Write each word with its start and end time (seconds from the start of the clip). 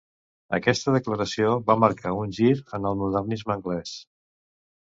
Aquesta 0.57 0.93
declaració 0.95 1.51
va 1.69 1.75
marcar 1.83 2.13
un 2.23 2.33
gir 2.39 2.51
en 2.79 2.89
el 2.93 2.99
modernisme 3.03 3.57
anglès. 3.59 3.93